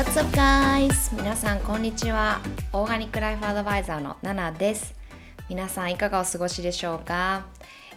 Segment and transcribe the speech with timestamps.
[0.00, 1.14] What's up guys?
[1.14, 2.40] 皆さんこんにちは。
[2.72, 4.94] オーガニックライフアドバイザーのナナです。
[5.50, 7.44] 皆さんいかがお過ごしでしょうか？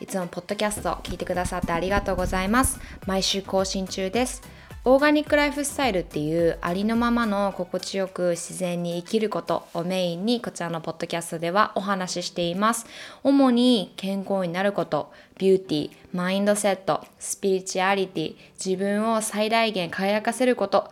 [0.02, 2.82] いつもポッドキャスト聞いてくださってありがとうございます。
[3.08, 4.42] 毎週更新中です。
[4.84, 12.86] オーガニックライフスタイルっていうありのままの心地よく自然に生きることをメインにこちらのポッドキャストではお話ししています。
[13.24, 20.92] 主に健康になることビューティーマインドセットスピリチュアリティ自分を最大限輝かせること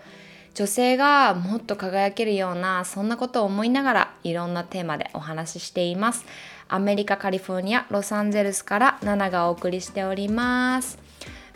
[0.53, 6.25] 女性がもっと輝けるようなそんなことを思いながらいろんなテーマでお話ししています。
[6.67, 10.99] アメリカカリフォルニアロサンゼルスからナナがお送りしております。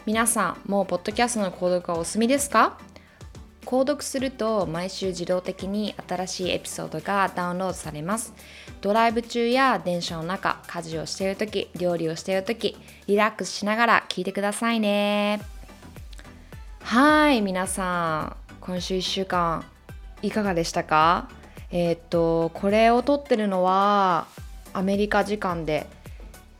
[0.06, 2.78] 皆さんもうポッドキャストの購読はお済みですか？
[3.66, 8.34] 購読すると毎週自動的に新しいエピソードがダウンロードされます。
[8.82, 15.42] ドライブ中や電車の中家事をしている時料理をしている時リラックスしながら聞いてくださいね。
[16.82, 18.45] はい皆さん。
[18.66, 19.64] 今週1週間
[20.24, 21.30] いかがでしたか？
[21.70, 24.26] えー、っとこれを撮ってるのは
[24.74, 25.86] アメリカ時間で、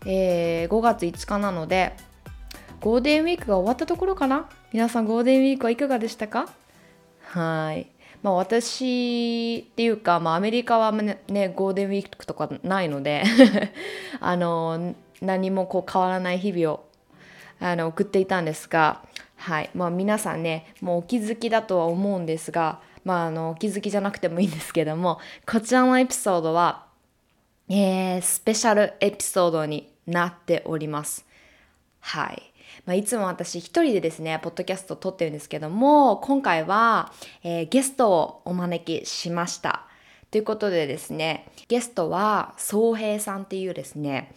[0.06, 1.94] えー、5月5日なので
[2.80, 4.48] ゴールデンウィークが終わったところかな？
[4.72, 6.48] 皆さんゴールデンウィークはいかがでしたか？
[7.24, 7.88] はい。
[8.22, 11.18] まあ私っていうか、まあ、アメリカはね
[11.56, 13.24] ゴールデンウィークとかないので
[14.22, 16.86] あの何もこう変わらない日々を
[17.60, 19.02] あの送っていたんですが
[19.36, 26.86] はいまあ皆さんねもうお気づきだとは思うんですがまああのお気づきじゃなくてもいいんですけどもこちらのエピソードは
[27.68, 31.26] えー、スペシャルエピソードになっております。
[32.00, 32.54] はい。
[32.86, 37.12] まあ、いつも私一人でですね、ポッドキャストを撮ってるんですけども、今回は、
[37.44, 39.88] えー、ゲストをお招きしました。
[40.30, 44.32] ということでですね、ゲストは、総平さんっていうですね、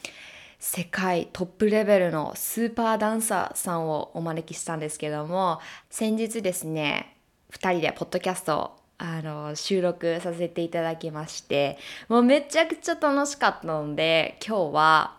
[0.59, 7.17] 世界トップレベルのスーパーダンサーさんをお招きしたんですけども、先日ですね、
[7.53, 15.17] 2人でポッドキャストをあの収録させていただきましてもうめちゃくちゃ楽しかったので今日は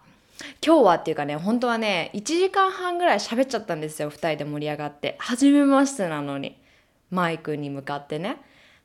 [0.66, 5.16] 今日はっていうかね本当はね1時間半ぐらい喋っちゃったんですよ2人で盛り上がって。
[5.20, 6.58] 初めましてなのに
[7.10, 8.38] マイクに向かってね。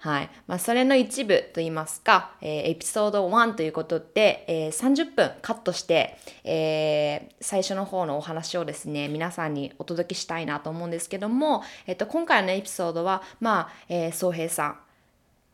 [0.05, 14.79] はいまあ、それの一部と言いますか、えー、エピソード1ということで、えー、30分カットして、えー、最初の方のお話をですね皆さんにお届けしたいなと思うんですけども、えっと、今回のエピソードはまあ、えー、総平さん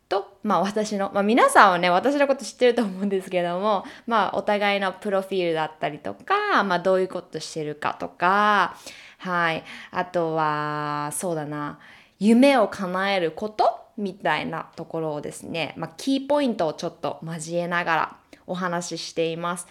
[0.09, 8.77] と、まあ私の、まあ皆さんはね、私のこと知ってると思うんですけども、まあお互いのプロフィールだったりとか、まあどういうことしてるかとか、
[9.19, 9.63] はい。
[9.93, 11.79] あとは、そうだな、
[12.19, 18.17] 夢を叶えることみたいなところをですね、まあキーポイントをちょっと交えながら
[18.47, 19.67] お話ししています。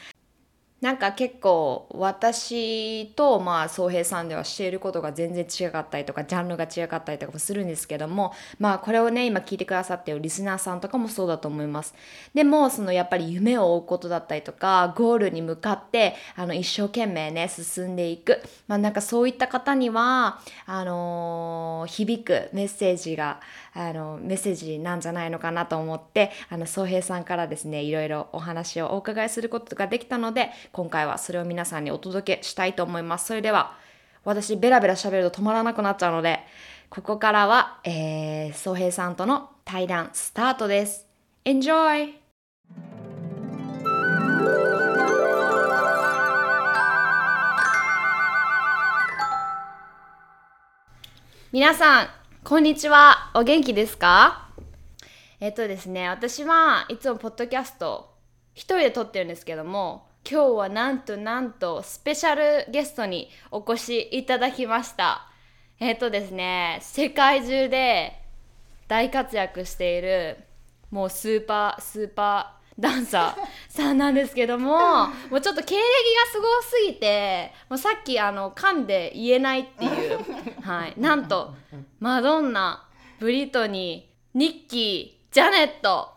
[0.82, 11.94] なんか結構私とまあ宗平さんではしていることが全然違かったりとかジャンルが違かったりとかもするんですけどもまあこれをね今聞いてくださっているリスナーさんとかもそうだと思います。
[12.34, 18.42] でもそのやっぱり夢を追うことだったりとかゴールに向かってあの一生懸命ね進んでいく。
[18.68, 23.42] まあなんかそういった方にはあのー、響くメッセージが
[23.74, 33.76] あのメッセージなんじゃないのかなと思ってあの宗平さんからですねいろいろお話をお伺いすることができたので今回はそれを皆さんにお届けしたいと思いますそれでは
[34.24, 36.40] 私ベラベラ喋ると止まらなくなっちゃうので
[36.90, 41.08] ここからは、えー、宗平さんとの対談スタートです
[41.46, 42.14] Enjoy!
[51.52, 52.08] 皆さん
[52.44, 53.32] こんにちは。
[53.34, 54.50] お元気ですか？
[55.40, 58.14] えっとですね、私はいつもポッドキャスト
[58.54, 65.28] 一人で撮ってるんですけども、今日はなんとなんとスペシャルゲストにお越しいただきました。
[65.80, 68.22] えっとですね、世界中で
[68.88, 70.38] 大活躍している
[70.92, 74.78] もうスーパースーパーダンサー さんなんですけども
[75.08, 80.20] もうちょっと経歴がすごすぎてもうさっきあの噛んで言えないっていう、
[80.62, 81.56] はい、なんと
[82.00, 82.88] マドンナ
[83.18, 86.14] ブリトニーニッキージャネット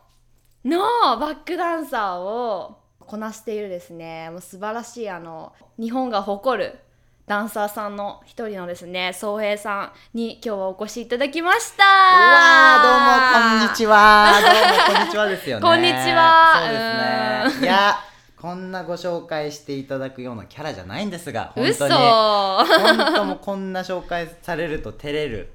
[0.66, 0.80] の
[1.16, 2.81] バックダンサーを
[3.12, 6.78] こなしているですねもう素晴らしいあの日本が誇る
[7.26, 11.84] ダンサーさんの一人のですね、宗平さんに今日はお越しいただきました。
[11.84, 14.32] わどうもこんにちは。
[14.42, 15.62] どうもこんにちはですよね。
[15.62, 16.54] こんにちは。
[16.56, 17.66] そうですね。
[17.66, 17.96] いや。
[18.36, 21.94] こんなご紹介していただくようなキャラじゃないんですが、本当に。
[21.94, 25.52] 本当もこんな紹介されると照れる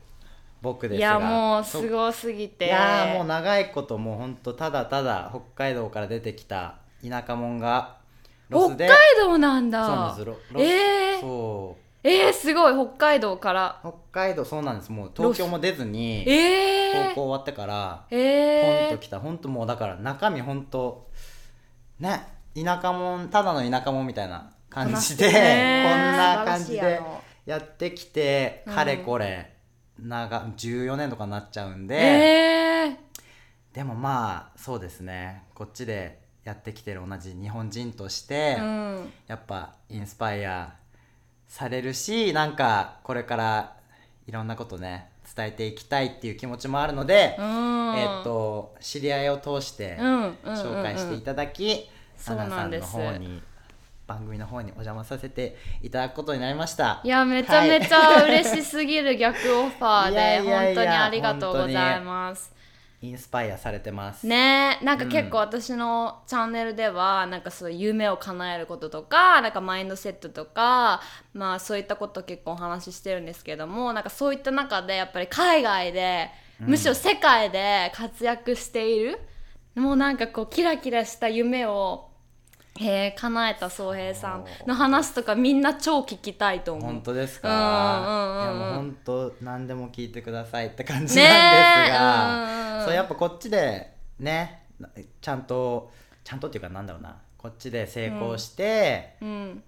[0.62, 1.08] 僕ですが。
[1.08, 2.68] いやもうすごすぎて。
[2.68, 7.98] いやもう長いこともう本当ただただ北海道から出てきた田舎者が
[8.50, 9.86] 北海道なんだ。
[9.86, 12.08] そうなんですロえー、そう。
[12.08, 12.74] えー、すごい。
[12.74, 13.80] 北海道から。
[13.82, 14.92] 北海道そうなんです。
[14.92, 19.20] もう東京も出ずにえー、高校終わってからえー、ポンと来た。
[19.20, 21.10] 本当もうだから中身本当
[22.00, 25.90] ね田舎もんただの田舎もんみたいな感じで、ね。
[25.90, 27.22] こんな感じ素晴らしいであの。
[27.46, 28.74] やってきて、うん。
[28.76, 29.54] かれこれ
[30.00, 32.98] 長14年とかになっちゃうんで、え
[33.74, 35.44] でもまあそうですね。
[35.54, 39.14] こっちでやってきてる同じ日本人として、ー、うん。
[39.28, 40.76] やっぱインスパイア
[41.46, 43.74] されるしなんかこれから
[44.28, 47.96] いろんなことね伝えていきたいっていう気持ちもあるので、うん。
[47.98, 50.54] えっと知り合いを通してうんうんうんうん。
[50.54, 52.94] 紹介していただき、そう花さんのなんです。
[52.94, 53.44] 方に
[54.08, 57.02] 番組の方にお邪魔させていただくことになりました。
[57.04, 62.56] いやめちゃめちゃ嬉しすぎる逆オファーで いやいやいや本当にありがとうございます。
[63.00, 64.26] インスパイアされてます。
[64.26, 64.80] ね。
[64.82, 71.02] なんか結構私のチャンネルでは、なんかそう夢を叶えることとかなんかマインドセットとか
[71.34, 79.20] まあそういったことを結構お話ししてるんですけどもなんかそういった中でやっぱり海外で、むしろ世界で活躍している
[79.76, 82.07] もうなんかこうキラキラした夢を、
[82.80, 86.86] えー叶えた宗平さんの話とかみんな超聞きたいと思う。
[86.86, 88.44] 本当ですか、うんうんうんうん。
[88.44, 91.24] いやもう本当何でも聞いてくださいって感じなんですね
[91.88, 91.90] え。
[91.92, 94.64] が、うんうんそうやっぱこっちでね
[95.20, 95.92] ちゃんと
[96.24, 97.18] ちゃんとっていうかなんだろうな。
[97.38, 99.64] こっちで成功して、うん。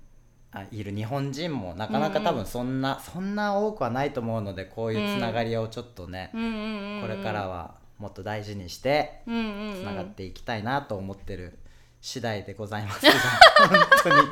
[0.51, 7.01] あいる日本人もなかなか多分そんな、そんな多くはないと思うのでこういうつながりをちょっとね、うんうんうんうん。
[7.01, 9.75] これからはもっと大事にしてうんうんうん。
[9.75, 11.59] つながっていきたいなと思ってる
[12.01, 14.29] 次第でございますが本当に。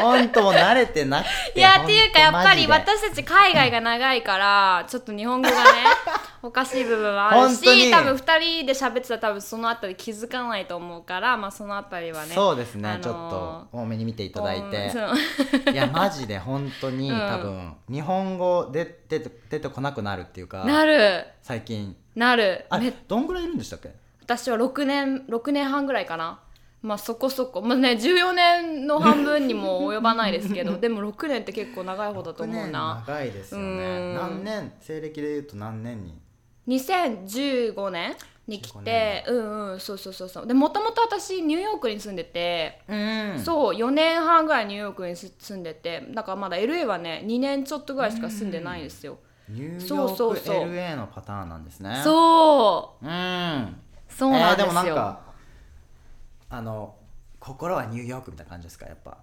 [0.00, 5.62] 本当もう慣れてなくていやっていうかやっぱり私たち海外が長いからちょっと日本語がね
[6.42, 14.92] おかしい部分はあるし多分2人で喋ってたら多分そのあたり気づかないと思うからまあそのあたりはねそうですね、あのーちょっと多めに見ていただいて。
[15.72, 17.18] いやマジで本当に、うん。
[17.18, 21.26] 多分日本語で出て出てこなくなるっていうかなる。
[21.42, 21.96] 最近。
[22.14, 22.64] なる。
[22.70, 23.90] あめどんぐらいいるんでしたっけ？
[24.22, 26.38] 私は6年6年半ぐらいかな
[26.82, 27.60] まあそこそこ。
[27.60, 33.76] まあね14年の半分にも及ばないですけど でも6年って結構長い方だと思う6年な長いですようん。
[33.76, 34.72] ね何年？
[34.80, 36.18] 西暦でいうと何年に
[36.68, 38.16] ？2015年
[38.46, 40.46] に来てうんうんそうそうそうそう。
[40.46, 43.38] でもともと私ニューヨークに住んでて、うん。
[43.44, 49.18] そう4年半ぐらいニューヨークに住んでてだからまだ LA はね2年ちょっとぐらいしか住んでないんですよ、
[49.48, 52.00] ニューそうヨークそうそう LA のパターンなんですね。
[52.02, 53.06] そう。
[53.06, 53.76] うん。
[54.08, 55.29] そうなんですよ、えーでもなんか
[56.50, 56.96] あの
[57.38, 59.16] 心はニューヨークみたいな感じですかやっぱ。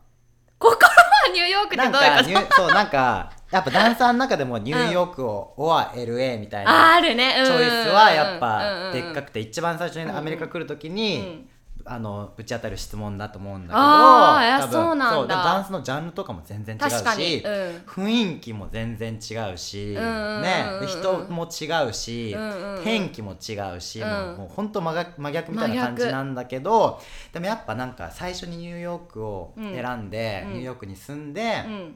[0.60, 0.88] 心は
[1.34, 2.56] ニューヨークってどういうこと？
[2.64, 7.46] そうなんかやっぱダンサーの中でもニューヨークを、or LA みたいなあるね、うん。
[7.46, 8.94] チョイスはやっうんぱうんうん。
[8.94, 11.50] でっかくて一番最初にアメリカ来る時に、うん
[11.90, 15.36] あのぶち当たる質問だと思うんだけどあ多分そうなんだ。
[15.36, 17.52] ダンスのジャンルとかも全然違うし、うん。
[17.86, 20.42] 雰囲気も全然違うし、うんうんうんうん。
[20.42, 22.84] ね、で人も違うし、うんうんうん。
[22.84, 24.10] 天気も違うし、うん。
[24.10, 27.02] もうもう本当真逆真逆みたいな感じなんだけど
[27.34, 30.54] でもやっぱなんか最初にニューヨークを選んで、うん。
[30.54, 31.96] ニューヨークに住んで、うん。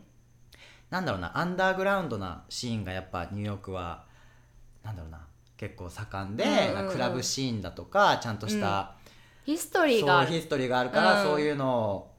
[0.89, 4.03] なんだろうなアンダーグラウンドなシーンがやっぱニューヨークは
[4.83, 5.19] なんだろうな
[5.57, 8.95] 結構盛んで、うんうんうんクラブシーンだとかちゃんとした、
[9.45, 10.31] ヒストリーがある。
[10.31, 11.29] ヒストリーがあるから、うん。
[11.29, 12.11] そういうのを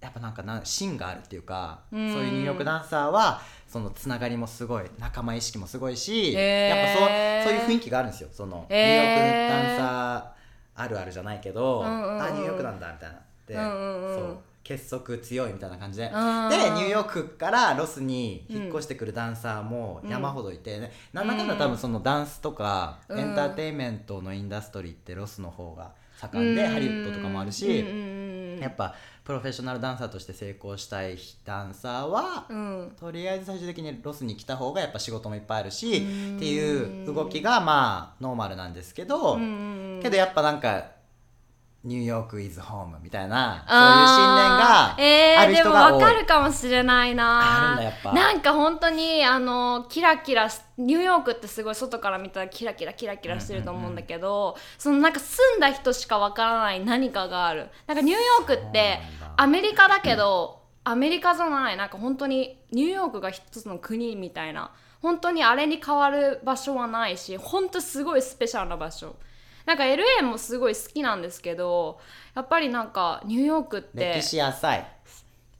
[0.00, 2.12] やっぱなんかな芯があるっていうか、うん。
[2.12, 6.76] そういうニューヨークダンサーはそのつながりもすごい仲間意識もすごいし、へー。
[6.76, 8.28] やっぱそうそういう雰囲気があるんですよ。
[8.32, 12.22] その、ニューヨークダンサーあるあるじゃないけど、うんうんうん。
[12.22, 14.16] あニューヨークなんだみたいなで、うんうんうん。
[14.16, 23.18] そう結束強いみたいな感じで、うんでニューヨークからロスに引っ越してくるダンサーも山ほどいて、ねなんだかんだ多分そのダンスとか、うん。
[23.18, 25.92] エンターテインメントの industry ってロスの方が
[26.30, 26.72] 盛んで、うん。
[26.72, 27.84] ハリウッドとかもあるし、
[28.60, 32.80] やっぱプロフェッショナルダンサーとして成功したいダンサーは、うん。
[32.80, 36.36] うんとりあえず最終的にロスに来た方がやっぱ仕事もいっぱいあるし、うん。
[36.36, 39.36] っていう動きがまあノーマルなんですけど、
[40.02, 41.01] けどやっぱなんか
[41.84, 45.92] ニューヨークイズホームみたいなそういう信念があるえー、でも人が多い。
[46.00, 47.80] 分かるかもしれないな。
[48.04, 57.68] なんか本当にあのキラキラしニューヨークってすごい外から見たらキラキラキラキラしてると思うんだけど、そのなんか住んだ人しか分からない何かがある。
[57.88, 59.00] なんかニューヨークって
[59.36, 64.70] アメリカだけど、アメリカじゃないなんか本当にニューヨークが一つの国みたいな。
[65.00, 69.16] 本当にあれに変わる場所はないし本当すごいスペシャルな場所
[69.66, 72.00] なんか LA もすごい好きなんですけど
[72.34, 74.86] やっぱりなんかニューヨークって歴史浅い。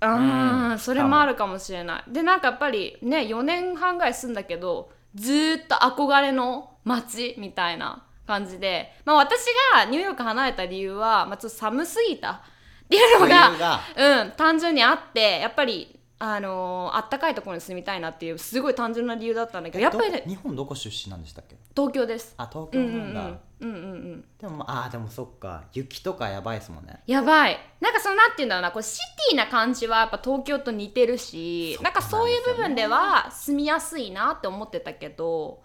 [0.00, 0.78] うんうん。
[0.78, 2.04] それもあるかもしれない。
[2.12, 9.44] でなんかやっぱりね4年半ぐらい住んだけどずーっと憧れの街みたいな感じで、まあ、私
[9.74, 21.56] がニューヨーク離れた理由は、まあ、ちょっと寒すぎたっていうのがうん、単純にあってやっぱりあのーあったかいところに住みたいなっていうすごい単純な理由だったんだけどやっぱりねど日本どこ出身なんでしたっけ？
[21.76, 22.34] 東京です。
[22.38, 23.84] あ東うんうん京なんだ、うんうんうんう
[24.16, 24.24] ん。
[24.40, 25.64] でもまああーでもそっか。
[25.72, 27.00] 雪とかやばいですもんね。
[27.06, 27.58] やばい。
[27.80, 28.70] なんかそのなんていうんだろうな。
[28.72, 28.98] こうシ
[29.30, 35.62] ティな感じはやっぱ東京と似てるしなんかそういう部分では住みやすいなって思ってたけど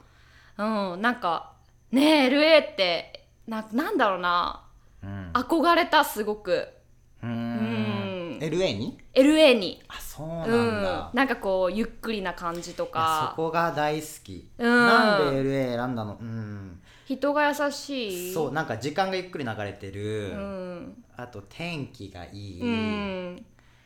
[0.57, 1.53] うんなんか
[1.91, 4.63] ねえ LA ってななんだろうな。
[5.03, 5.31] うん。
[5.33, 6.67] 憧れたすごく。
[7.23, 8.37] うん。
[8.37, 8.39] ん。
[8.39, 9.81] LA に？LA に。
[9.87, 10.83] あそうなんうん。
[10.83, 13.33] だ、なんかこうゆっくりな感じとか。
[13.35, 14.85] そこが大好き、うん。
[14.85, 16.17] なんで LA 選んだの？
[16.19, 16.66] うん
[17.07, 18.33] 人が優しい？
[18.33, 23.45] そうなんか時間がゆっくり流れてる、うん、あと天気がいい、うん、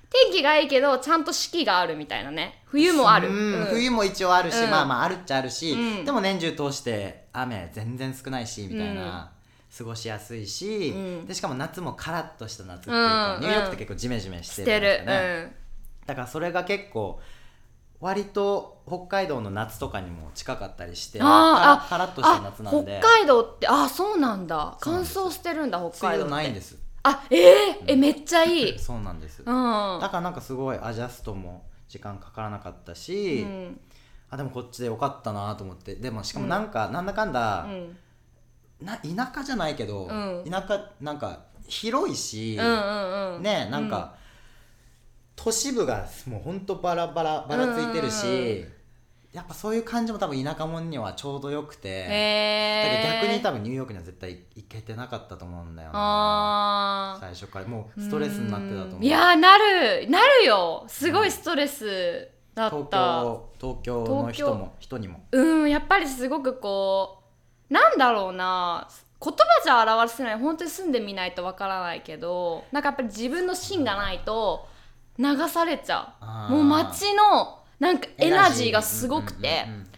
[0.09, 2.63] 天気がいいけどちゃんと四季があるみたいなね。
[2.65, 3.65] 冬もある、うんうん。
[3.67, 4.69] 冬も一応あるし、うん。
[4.71, 6.05] まあまああるっちゃあるし、うん。
[6.05, 9.31] でも年中通して雨全然少ないしみたいな、
[9.77, 11.25] 過ごしやすいし、うん。
[11.27, 13.41] でしかも夏もカラッとした夏っていうか、うん。
[13.41, 15.55] ニューヨークって結構ジメジメししててるじゃないでする、かね、
[16.07, 17.19] だからそれが結構
[18.01, 22.97] 割と北海道の夏とかにも近かったりしてあーカラッとした夏なんで。
[22.97, 24.75] あ北海道ってあそうなんだ。
[24.81, 26.77] 乾燥してるんだ北水海道ないんです。
[27.03, 28.77] あえー、えめっちゃいい。
[28.79, 29.45] そうなんです、うん。
[29.45, 33.79] だからなんかすごいアジャストも時間かからなかったうし、ん。
[34.31, 35.95] あでもこっちでよかったなと思って。
[35.95, 37.97] でもしかもなんか、なんだかんだ、うん。
[38.81, 40.43] な田舎じゃないけど、うん。
[40.49, 43.43] 田舎なんか広いし、うんうんうん。
[43.43, 44.15] ねなんか、
[45.35, 48.71] 都市部がもうほんとバラバラばらついてるし、うんうんうん。
[49.31, 57.13] やっぱそういう感じも多分田舎者にはちょうどよくて、だへえから逆に多分ニューヨークには絶対行けてなかったと思うんだよな。
[57.15, 59.03] あ最初からもうストレスになってたと思う。
[59.05, 60.83] いやーなるなるよ。
[60.87, 65.23] すごいストレスだった、東京東京の人も人にも。
[65.31, 67.23] うんやっぱりすごくこ
[67.69, 68.87] うなんだろうな。
[69.23, 70.39] 言葉じゃ表せない。
[70.39, 74.67] 本当に住んでみないとわからないけどなんかやっぱり自分の芯がないと
[75.17, 76.13] 流されちゃ
[76.49, 76.51] う。
[76.51, 78.71] もう街のなんかエナジー。
[78.71, 79.91] がすごくて、うんうんうんうん。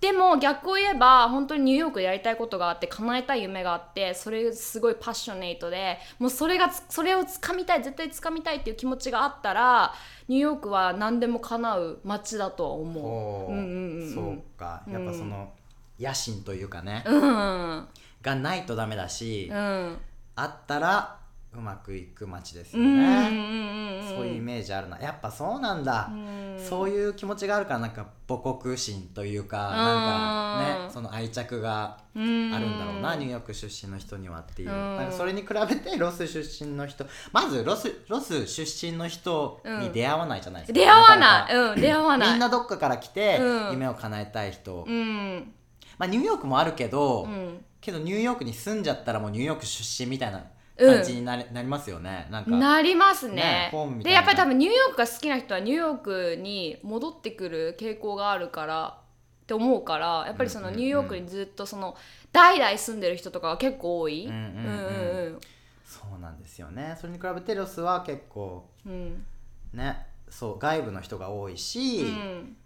[0.00, 9.92] でも逆を言えば本当にニューヨークでやりたいことがあって叶えたい夢があってそれすごいパッショネイトでもうそれがつそれを掴みたい絶対掴みたいっていう気持ちがあったら
[10.26, 13.52] ニューヨークは何でも叶う街だとは思ほう。
[13.52, 13.56] う。
[13.56, 14.14] うんうんうんうん。
[14.14, 14.82] そうか。
[14.90, 15.52] やっぱその
[15.98, 17.88] 野心というかね、うん。
[18.22, 19.98] がないとダメだし、うん。
[20.36, 21.19] あったら
[21.52, 24.98] うまくいく街ですようんうんね、うんそういうイメージあるな。
[24.98, 26.56] やっぱそうなんだ、うん。
[26.58, 34.96] そういう気持ちがあるからなんか母国心というかうんなんかねその愛着がうんあるんだろうな、ニューヨーク出身の人にはっていう、うん。
[34.96, 42.30] なんかそれに比べてロス出身の人まずロスロス出身の人に出会わないじゃないですか、出会わなないうん出会わない。
[42.30, 43.72] みんなどっかから来てうん。
[43.72, 45.52] 夢を叶えたい人、うん。
[45.98, 47.64] まあニューヨークもあるけど、うん。
[47.80, 50.44] けどニューヨークに住んじゃったらもうニューヨーク出身みたいなうん
[50.86, 52.26] 感じになり,、なりますよね。
[52.30, 52.50] なんか。
[52.50, 53.70] なりますね。
[53.72, 58.98] ねでやっぱり多分ニューヨークが好きな人はニューヨークに戻ってくる傾向があるから
[59.42, 60.84] って思うからやっぱりそのうんうんうん。
[60.84, 61.96] ニューヨークにずっとその
[62.32, 64.26] 代々住んでる人とかが結構多い。
[64.26, 65.38] うんうんうんうん。
[65.84, 66.96] そうなんですよね。
[67.00, 69.26] それに比べてロスは結構うん。
[69.72, 72.56] ねそう外部の人が多いし、うん。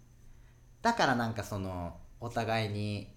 [0.81, 3.09] だからなんかそのお互いに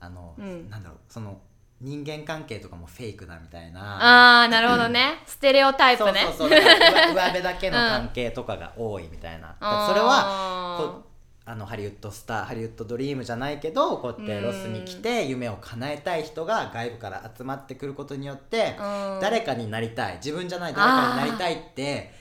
[0.00, 0.68] あの、うん。
[0.68, 1.40] なんだろうその
[1.80, 4.40] 人間関係とかもフェイクだみたいな。
[4.40, 5.22] ああなるほどね。
[5.26, 6.22] ステレオタイプね。
[6.36, 6.64] そうそうそう。
[6.64, 11.08] だから上上辺だけの 関係とかが多いみたいな、だからそれはこ
[11.44, 19.18] あのハリウッドスターハリウッドドリームじゃないけどこうやってロスに来て夢を叶えたい人が外部から集まってくることによってうん。
[19.22, 20.16] 誰かになりたい。
[20.16, 22.12] 自分じゃない誰かになりたいって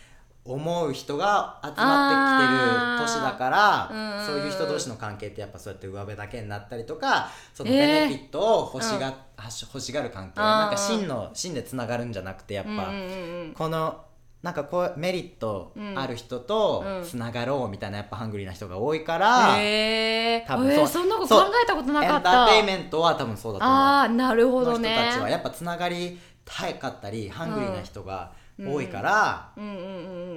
[0.48, 7.77] 思う人が集まってきてる年だからそういう人同士の関係ってやっぱそうやって上辺だけになったりとかそのえー。
[7.77, 9.13] ベネフィットを欲しが,、
[9.62, 12.72] 欲しがる関係なんか真の真でつながるんじゃなくてやっぱ。
[12.72, 14.04] うんうんうんこの
[14.44, 17.04] なんかこうメリットある人とうん。
[17.04, 23.77] つながろうみたいなやっぱハングリーな人が多いから、へえ多分そうえーそんなこと考えたことなエンタかったーテインメントは多分そうだと思う。
[23.77, 29.52] ああなるほの人どねたちはやっぱつながりたいかったりハングリーな人が多いから、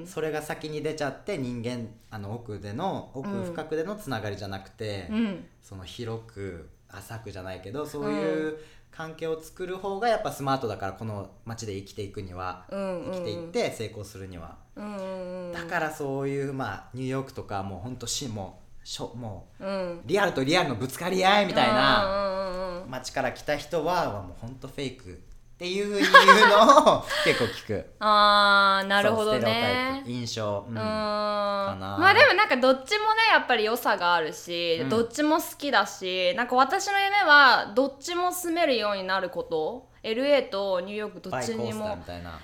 [0.07, 5.45] それが先に出ちゃって人間あの奥での奥深くでのつながりじゃなくて、うん。
[5.63, 8.59] その広く浅くじゃないけどそういう
[8.91, 14.57] 関係を作る方がやっぱスマートだからこの街で生きていくには、うんうん生きていって成功するには。
[14.77, 19.69] うんうんうんだからそういうまあニューヨークとかもうほんとしもうしょもうん。
[19.99, 25.23] うリアルとリアルのぶつかり合いみたいなな街から来た人はもうほんとフェイク
[25.61, 27.85] っていうふうに言うのを結構聞く。
[28.01, 30.03] あーなるほどね。
[30.07, 30.71] 印象、うん。
[30.71, 30.75] うん。
[30.75, 31.77] な。
[31.77, 34.89] まあでもなんかどっちもねやっぱり良さがあるし、うん。
[34.89, 39.91] どっちも好きだしなんか私の夢はどっちも住めるようになること。
[40.03, 41.99] LA とニューヨークどっちにも。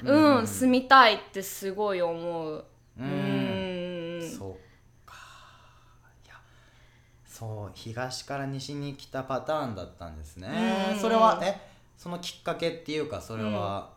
[0.05, 2.53] うん、住みたいってすごい思う。
[2.53, 2.65] う
[2.99, 4.21] うんん。
[4.21, 4.31] うん。
[4.31, 4.53] そう
[5.07, 5.15] か。
[6.23, 6.35] いや
[7.25, 11.01] そう東から西に来たパターンだったんですね、うん。
[11.01, 13.91] それはえそのきっかけっていうかそれは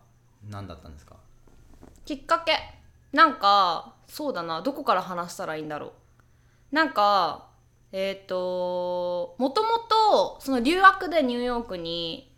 [0.49, 1.15] 何だったんですか、
[2.05, 2.53] きっかけ。
[3.11, 4.61] なんかそうだな。
[4.61, 5.93] どこから話したらいいんだろ
[6.71, 6.75] う。
[6.75, 7.47] なんか
[7.91, 12.31] えっ、ともともとその留学でニューヨークに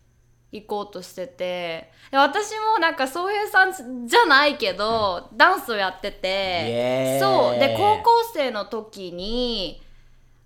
[0.51, 7.59] 行こうとしててで私もなんか宗平さんじゃないけど、ダンスをやっててそう。
[7.59, 9.81] で高校生の時に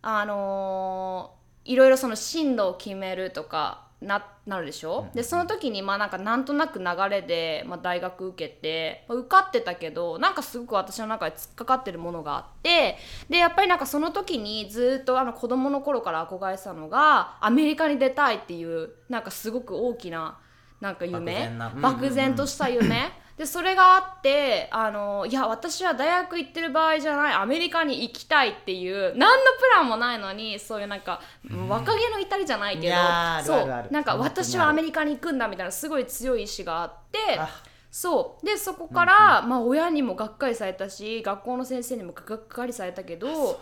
[0.01, 12.97] あのーいろいろその進路を決めるとかななるでしょ、でその時にまあなんかなんとなく流れで、まあ、大学受けて、まあ受かってたけどなんかすごく私の中で突っかかってるものがあって
[13.29, 20.37] でやっぱりなんかその時にずっとあの子供の頃から憧れてたのがアメリカに出たいっていうなんかすごく大きな
[20.79, 21.51] なんか夢？
[21.81, 23.11] 漠然とした夢？
[23.37, 31.21] でそれがあってあのいや私は大学行ってる場合じゃないアメリカに行きたいっていう何のプランもないのにそういうなんか、
[31.67, 32.95] 若気の至りじゃないけど
[33.43, 37.49] そうなんか私はアメリカに行くんだみたいなすごい強い意志があってあ。
[37.95, 38.45] そう。
[38.45, 43.61] でそこから、まあ、親にもがっかりされたし学校の先生にもがっかりされたけど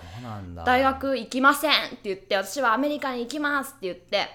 [0.65, 4.27] 大学行きませんって言って私はアメリカに行きますって言って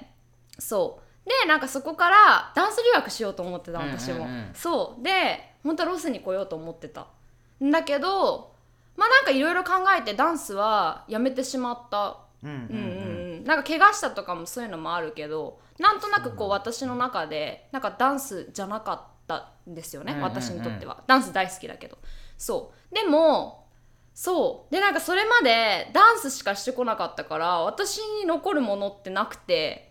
[0.57, 4.29] そうでなんかそこからダンス留学しようと思ってた私も、うんうん。
[4.29, 5.03] うんそう。
[5.03, 7.07] で本当はロスに来ようと思ってた。
[7.63, 8.55] んだけど
[8.97, 12.17] まあなんかいろいろ考えてダンスはやめてしまった。
[12.43, 13.45] うんうんうん。
[13.45, 20.31] なんか怪我したとかもそういうのもあるけどなんとなくこう私の中でなんかダンスじゃなかったんですよね、うんうんうん。
[20.31, 21.03] 私にとっては。
[21.07, 21.99] ダンス大好きだけど。
[22.37, 22.95] そう。
[22.95, 23.67] でも
[24.15, 24.73] そう。
[24.73, 29.88] でなんかそれまでダンスしかしてこなかったから私に残るものってなくて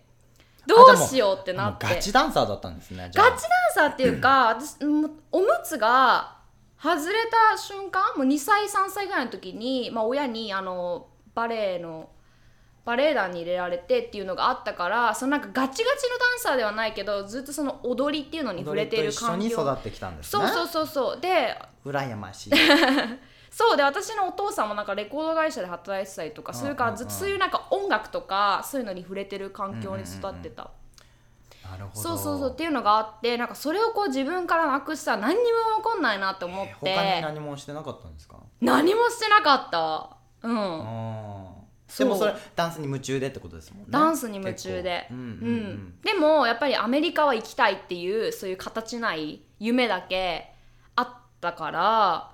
[0.68, 1.86] どうしようってなって。
[1.86, 3.36] ガチダンサーだったんですねガチダン
[3.74, 4.76] サーっていうか私
[5.32, 6.36] おむつが
[6.80, 7.14] 外れ
[7.52, 12.10] た瞬間もう2歳3歳ぐらいの時に、まあ、親にあのバレエの
[12.84, 19.46] バレエ団に入れられてっていうのがあったからそのなんかガチガチのダンサーではないけどずっとその踊りっていうのに触れている環境。
[19.46, 20.46] に育ってきたんですね。
[20.46, 21.20] そうそうそうそう。
[21.20, 22.50] で羨ましい
[23.58, 30.70] そうで私のお父さんもなんかレコード会社で働いてたりとかするからうんうんうんずっとそういうなんか音楽とかそういうのに触れてる環境に育ってた。
[31.68, 32.00] なるほど。
[32.00, 38.36] そうそうそうっていうのがあってなんかそれをこう自分からなくしたら何にも残んないなって思って、他に何もしてなかったんですか？
[38.60, 40.16] 何もしてなかった。
[40.42, 41.58] うん。
[41.98, 43.86] でもそれダンスに夢中でってことですもんね。
[43.90, 45.08] ダンスに夢中で。
[45.08, 45.14] 結構。
[45.14, 45.26] うんうん。
[45.26, 45.30] う
[45.72, 46.00] ん。
[46.02, 50.52] でもやっぱりアメリカは行きたいっていうそういう形ない夢だけ
[50.94, 51.08] あっ
[51.40, 52.30] たから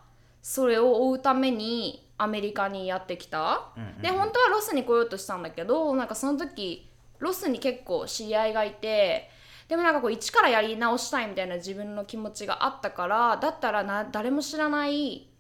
[0.47, 4.03] それを追うためにアメリカにやってきた、うんうんうん。
[4.03, 6.87] で本当はロスに来ようとしたんだけどなんかその時
[7.19, 9.31] ロスに結構知り合いがいて
[9.69, 15.31] でもなんかこう一からやり直したいみたいな自分の気持ちがあったからだったらな誰も知らない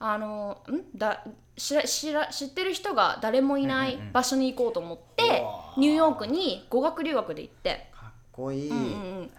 [0.00, 0.98] あのん？
[0.98, 1.24] だ
[1.56, 4.12] 知ら知ら知ってる人が誰もいないうんうんうん。
[4.12, 5.80] 場所に行こうと思って、うわー。
[5.80, 7.88] ニューヨークに語学留学で行って。
[7.94, 8.80] かっこいい、うんう
[9.22, 9.30] ん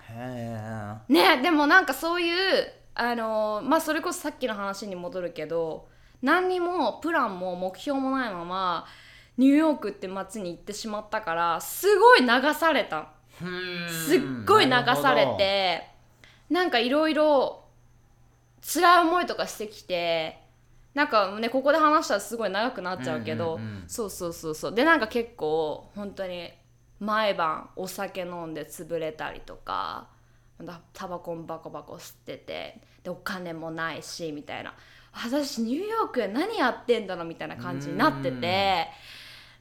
[1.10, 2.72] ねでもなんかそういう
[3.04, 5.88] あのまあそれこそさっきの話に戻るけど
[6.22, 8.86] 何にもプランも目標もないまま
[9.38, 13.10] ニューヨークって街に行ってしまったからすごい流された。
[13.42, 15.88] えすっごい流されて
[16.48, 17.64] なんかいろいろ
[18.62, 20.38] 辛い思いとかしてきて
[20.94, 24.76] なんかねここで話したらすごい長くなっちゃうけど、そうそうそうそう。
[24.76, 26.52] でなんか結構本当に
[27.00, 30.08] 毎晩お酒飲んで潰れたりとか
[30.62, 34.74] だタバコもバコバコ吸っててでお金もないしみたいな。
[35.14, 38.88] 私ニューヨーク何やってんだろみたいな感じになってて。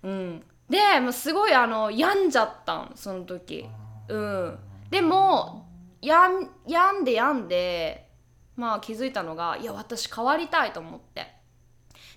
[0.03, 0.42] うん。
[0.68, 3.66] でもすごいあの病んじゃったんその時。
[4.09, 4.59] うん。
[4.90, 5.66] でも
[6.00, 6.44] 病
[7.00, 8.09] んで病んで
[8.57, 11.35] まあ気づいたのがいや私変わりたいと思って。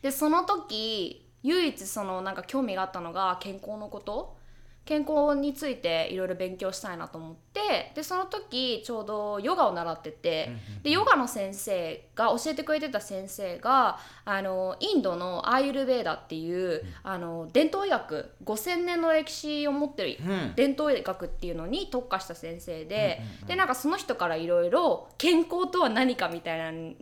[0.01, 4.37] でその時唯一そのなんか興味があったのが健康のこと。
[4.85, 10.51] 健康についていろいろ勉強したいなと思ってでその時ちょうどヨガを習ってて、
[10.83, 20.53] でヨガの先生が教えてくれてた先生があのインドのアーユルベーダっていう、あの伝統医学5,000年の歴史を持ってるうん。
[20.55, 26.95] 伝統医学っていうのに特化した先生で、でなんかその人からいろいろ健康とは何かみたいなっ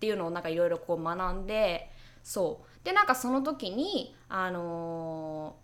[0.00, 1.90] ていうのをなんかいろいろこう学んで
[2.22, 2.84] そう。
[2.84, 5.62] でなんかその時にあのー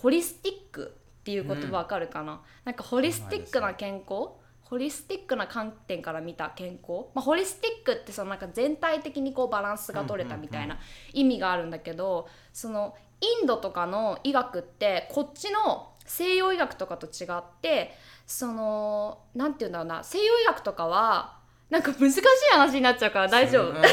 [0.00, 0.96] ホリスティック
[1.28, 4.30] っていう言葉わかるかな、なんかホリスティックな健康？
[4.62, 10.78] ホリスティックな観点から見た健康、まあ、ホリスティックってそのなんか全体的にこうバランスが取れたみたいな
[11.12, 17.92] 意味があるんだけどそのインドとかの医学ってこっちの西洋医学とかと違って
[18.26, 20.04] そのなんて言うんだろうな？
[20.04, 21.38] 西洋医学とかは
[21.70, 23.70] なんか難しい話になっちゃうから大丈夫。
[23.70, 23.84] うんうんうん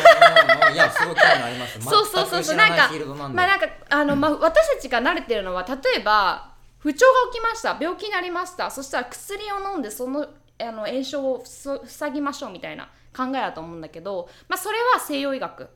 [0.73, 1.79] いやすごい興味あります。
[1.81, 2.57] そうそうそうそう。
[2.57, 2.89] なんか
[3.33, 6.54] まあなんかあの、まあ、私たちが慣れてるのは例えば
[6.85, 7.75] 不調が起きました。
[7.81, 8.69] 病気になりました。
[8.69, 10.27] そしたら薬を飲んでその
[10.59, 15.67] あの炎症を塞ぎましょうみたいな考えだと思うんだけど、まあ、それは西洋医学、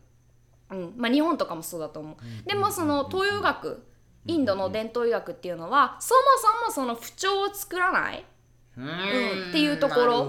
[0.70, 0.94] うん。
[0.96, 3.86] まあ、日本とかもそうだと思う、でもその東洋医学。
[4.26, 6.22] インドの伝統医学っていうのはそも
[6.72, 8.24] そもその不調を作らない、
[8.78, 9.50] ううん。
[9.50, 10.22] っていうところ。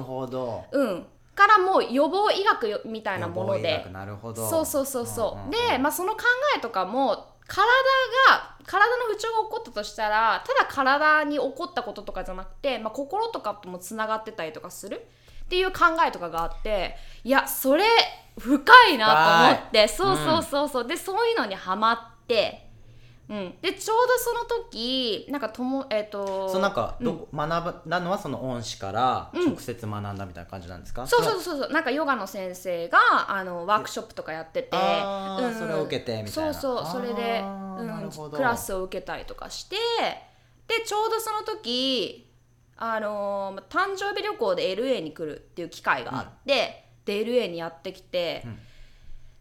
[0.72, 3.84] うん、からもう予防医学よみたいなもので。
[4.34, 5.50] そうそうそうそう,、んんん。
[5.50, 6.20] で、まあ、その考
[6.56, 7.66] えとかも体
[8.30, 15.04] が体の不調が起こったとしたらただ体に起こったこととかじゃなくて、まあ、心とかともつながってたりとかする
[15.44, 17.84] っていう考えとかがあっていやそれ
[18.38, 22.69] 深いなと思ってそうそうそうそう、でそういうのにハマって、
[23.30, 27.26] うん、でちょうどその時なんかともえっ、とそうなんかうん。
[27.32, 29.46] 学んだのはその恩師からうん。
[29.50, 31.72] 直接学んだみたいな感じなんですか、そうれはそうそうそう。
[31.72, 35.54] なんかヨガの先生があのワークショップとかやってて、うん。
[35.54, 36.54] それを受けてみたいな。
[36.54, 36.86] そうそう。
[36.92, 38.30] それで、うん、ど。
[38.30, 39.76] クラスを受けたりとかして
[40.66, 42.28] でちょうどその時
[42.76, 48.58] あのー誕生日旅行で LA に来るっていう機会があって、で LA にやってきて、うん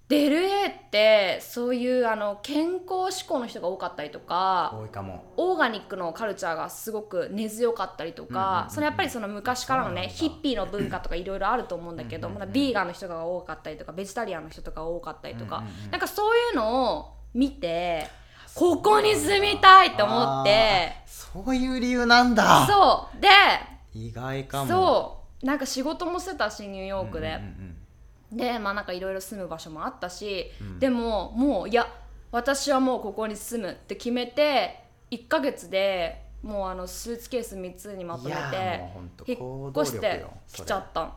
[0.10, 5.24] で LA ってそういうあの健康志向の人が多かったりとか、多いかも。
[5.38, 8.64] オーガニックのカルチャーがすごく根強かったりとうんうんうんうん。
[8.64, 12.34] かそれやっぱりその昔からのねヒッピーの文化とかいろいろあると思うんだけどうん。
[12.34, 18.08] うんうんまだビーガンの人が多かったりとかベジタリアンの人とか多かったりとかうんうんうんなんかそういうのを見て
[18.56, 20.96] ここに住みたいと思って。
[21.06, 22.66] そういう理由なんだ。
[22.66, 23.22] そう。
[23.22, 23.30] で
[23.94, 24.68] 意外かも。
[24.68, 25.46] そう。
[25.46, 27.28] なんか仕事もしてたしニューヨークで。
[27.28, 27.79] うんうん
[28.32, 30.80] でまあなんかいろいろ住む場所もあったしうん。
[30.80, 31.88] でももういや
[32.32, 38.84] 私はもうここに住むって決めて1ヶ月でもうあのスーツケース3つにまとめて
[39.28, 41.02] 引行っ越してきちゃった。
[41.02, 41.10] ん、うん。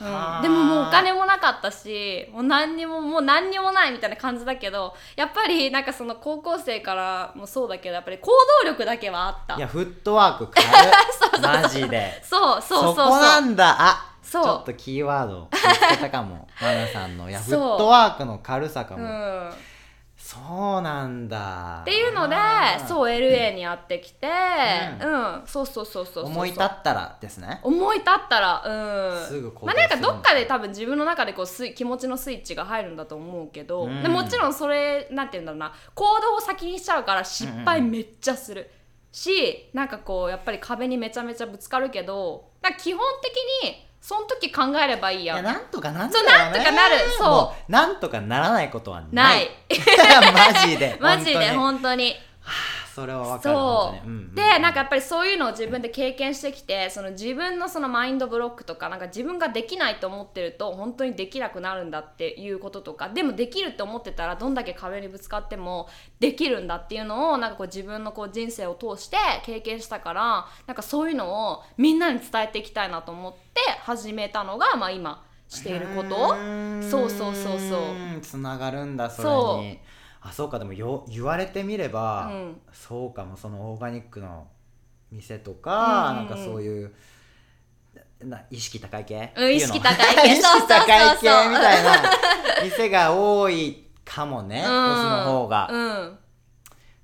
[0.00, 8.30] はあでももうお金もなかったしもう何にももう何にもないみたいな感じだけどやっぱりなんかその高校生からもそうだけどやっぱり行
[8.64, 9.56] 動力だけはあった。
[9.56, 12.20] いやフットワーク軽い マジで。
[12.24, 12.94] そうそうそう。
[12.94, 16.46] そうこなんだちょっとキーワード見つけたかも。
[16.62, 17.28] マナさんの。
[17.28, 19.52] いやフットワークの軽さかも、うん。
[20.16, 20.38] そ
[20.78, 21.80] うなんだ。
[21.80, 22.36] っていうので
[22.86, 24.28] そう LA にやってきて
[25.02, 27.58] ううん、そうそうそうそう思い立ったらですね。
[27.64, 29.26] 思い立ったらうん。
[29.26, 34.02] すぐまあなんかどっかで多分自分の中でこうスイ気持ちのスイッチが入るんだと思うけど、うん。
[34.02, 35.72] でもちろんそれなんて言うんだろうな。
[35.94, 38.70] 行動を先にしちゃうから失敗めっちゃする、
[39.10, 45.40] しなんかこうやっぱり壁にめちゃめちゃぶつかるけど基本的にその時考えればいいや。
[45.40, 46.96] んなんとかなんだそうなんとかなる。
[47.18, 47.28] そう。
[47.28, 49.44] もうなんとかならないことはなない。
[49.44, 49.48] い
[50.54, 50.96] マジで。
[51.00, 52.16] マジで本当に
[53.00, 76.36] それはわかるそう、でなんかやっぱりそういうのを自分で経験してきてその自分のそのマインドブロックとかなんか自分ができないと思ってると本当にできなくなるんだっていうこととかでもできるって思ってたらどんだけ壁にぶつかってもできるんだっていうのをなんかこう自分のこう人生を通して経験したからなんかそういうのをみんなに伝えていきたいなと思って始めたのが、まあ、今していること。
[76.82, 77.76] そうそうそうそ
[78.18, 79.62] うつながるんだそれそう。
[79.62, 79.80] に
[80.22, 82.60] あそうかでもよ言われてみれば、うん。
[82.72, 84.48] そうかもそのオーガニックの
[85.10, 86.28] 店とか、うんうんうん。
[86.28, 86.92] なんかそういう
[88.24, 90.28] な意識高い系、うん意識高い系。
[90.32, 90.78] 意識そうそうそう。
[90.78, 92.02] そう高い系みたいな。
[92.62, 94.64] 店が多いかもね、うん。
[94.64, 96.18] コスの方が、うん。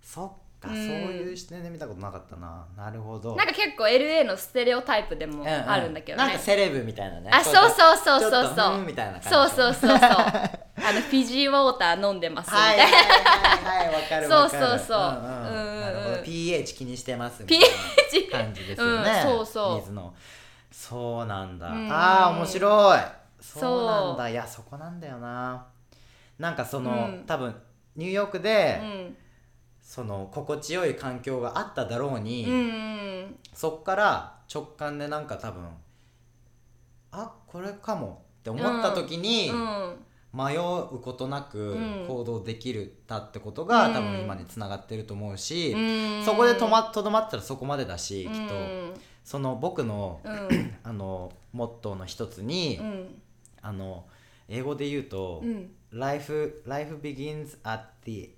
[0.03, 0.29] そっ
[0.61, 2.67] か、うんそういう視点で見たことなかったな。
[2.77, 3.35] なるほど。
[3.35, 5.71] なんか結構 LA のステレオタイプでもうんうん。
[5.71, 7.31] あるんだけどね、なんかセレブみたいなね。
[7.33, 8.79] あそうそうそうそうそう。
[8.81, 14.99] うんみたいな感じそうそうそうそうあのフィジーウォーター飲んでますみたはいいな、はいわかるそうそうそう。
[14.99, 16.25] うんうん。
[16.25, 19.81] pH 気にしてますみたいな感じですよね、うんそうそう。
[19.81, 20.15] 水の。
[20.71, 21.91] そうなんだ、うん。
[21.91, 23.01] ああ面白い。
[23.41, 23.87] そう。
[23.87, 24.29] なんだ。
[24.31, 25.67] いやそこなんだよな。
[26.39, 27.25] なんかその、うん。
[27.27, 27.55] 多分
[27.97, 29.17] ニューヨークで、うん。
[29.83, 33.37] その心地よい環境があっただろうに、うんうん。
[33.53, 35.65] そっから直感でなんか多分
[37.11, 39.97] あこれかもって思った時に、うん
[40.37, 42.05] 迷うことなくうん。
[42.07, 43.95] 行動できるたってことが、うん。
[43.95, 46.25] 多分今につながってると思うし、うん。
[46.25, 48.33] そこでとまとどまったらそこまでだし、うん。
[48.33, 48.55] きっと。
[49.25, 50.77] その僕のうん。
[50.85, 53.23] あのモットーの一つに、うん。
[53.63, 54.05] あの
[54.49, 55.71] 英語で言うと、うん。
[55.93, 58.35] life, life begins at the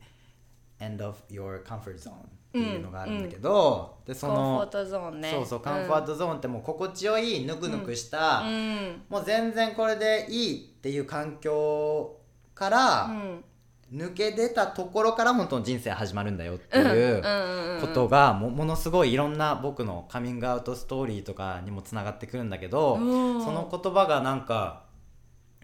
[0.81, 2.13] end of your comfort zone
[2.49, 5.31] っていうのがあるんだけど、でそ comfort zone ね。
[5.31, 9.03] そうそう comfort zone ってもう心地よいぬくぬくした、うん。
[9.09, 12.17] もう全然これでいいっていう環境
[12.55, 13.45] から、うん。
[13.91, 17.81] 抜け出たところから本当の人生始まるんだよってうんいううんうん。
[17.81, 23.43] ことがもものすごいいろんな僕のカミングアウトストーリーとかにもつながってくるんだけど、うん。
[23.43, 24.88] その言葉がなんか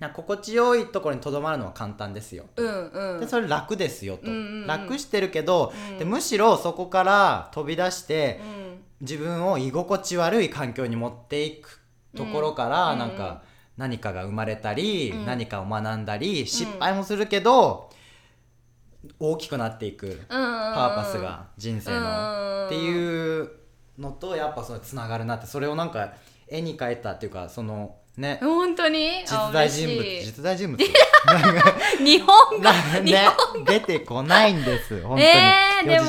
[0.01, 3.21] な心地よいところにとどまるのは簡単ですよ、うんうん。
[3.21, 4.67] でそれ楽ですよと、うんうんうん。
[4.67, 5.99] 楽してるけど、うん。
[5.99, 8.85] でむしろそこから飛び出してうん。
[9.01, 11.81] 自分を居心地悪い環境に持っていく
[12.17, 12.99] ところから、うん。
[12.99, 13.43] なんか
[13.77, 15.27] 何かが生まれたり、うん。
[15.27, 17.91] 何かを学んだり失敗もするけど、
[19.19, 23.51] 大きくなっていくパーパスが人生の、うんっていう
[23.99, 26.15] のとやっぱそれつながるなってそれをなんか
[26.49, 28.39] 絵に描いたっていうかそのね。
[28.41, 29.25] 本当に？
[29.27, 30.79] 実在人物実在人物。
[31.99, 33.29] 日本がなね
[33.67, 35.03] 出てこないんです。
[35.03, 36.07] 本当に、えーでも。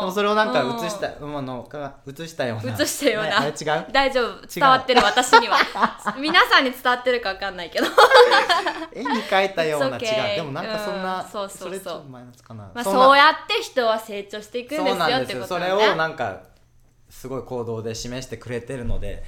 [0.00, 0.84] でもそれをなんかうん。
[0.84, 2.76] 映した、うんあのか映したような。
[2.78, 3.40] 映したような。
[3.40, 3.86] ね違う？
[3.90, 4.46] 大丈夫。
[4.46, 5.56] 伝わってる私には。
[6.18, 7.86] 皆さんに伝わってるか分かんないけど。
[8.92, 10.36] 絵に描いたような違う。
[10.36, 11.28] でもなんかそんな、うん。
[11.30, 12.04] そうそうそう。
[12.08, 12.20] ま
[12.74, 15.72] あそうやって人は成長していくんですよってことだね。
[15.72, 16.40] をなんか
[17.08, 19.22] すごい行動で示してくれてるので、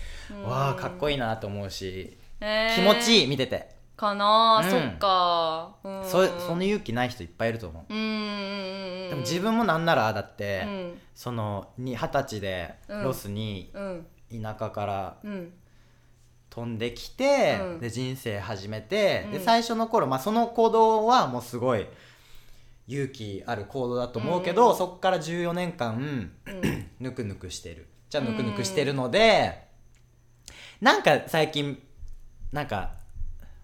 [0.44, 2.68] わあかっこいいなと思うし、え。
[2.72, 4.70] ー気持ちいい見てて、かな、うん。
[4.70, 5.74] そっか。
[5.82, 6.04] うん。
[6.04, 10.98] そその勇気ない人いっぱいいると思う、うんうんうんでも自分もなんならだって、うん。
[11.14, 13.04] そのに二十歳でうん。
[13.04, 14.06] ロスにうん。
[14.42, 15.52] 田舎からうん。
[16.50, 17.80] 飛んできて、うん。
[17.80, 19.32] で人生始めて、うん。
[19.32, 21.86] で最初の頃、まあ、その行動はもうすごい
[22.86, 24.76] 勇気ある行動だと思うけど、うん。
[24.76, 26.32] そこから14年間うん
[27.00, 27.88] ぬくぬくしてる。
[28.08, 29.68] じゃあぬくぬくしてるので、
[30.80, 31.80] なんか最近
[32.52, 32.90] なんか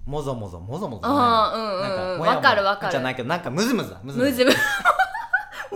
[0.05, 1.81] もぞもぞもぞもぞじゃないなあーうんうんうん。
[1.83, 2.93] なんもやもやわかるわかる。
[2.93, 4.57] じゃないけどなんかムズムズだムズむずむも